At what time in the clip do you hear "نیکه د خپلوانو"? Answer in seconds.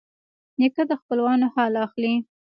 0.59-1.47